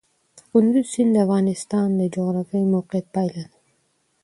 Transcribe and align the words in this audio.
کندز 0.51 0.85
سیند 0.93 1.11
د 1.15 1.17
افغانستان 1.25 1.87
د 1.99 2.01
جغرافیایي 2.15 2.71
موقیعت 2.75 3.05
پایله 3.13 3.41
ده. 3.49 3.55